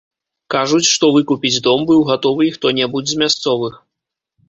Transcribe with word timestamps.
Кажуць, 0.55 0.87
што 0.93 1.09
выкупіць 1.17 1.61
дом 1.69 1.85
быў 1.91 2.01
гатовы 2.09 2.43
і 2.51 2.53
хто-небудзь 2.59 3.11
з 3.17 3.23
мясцовых. 3.25 3.73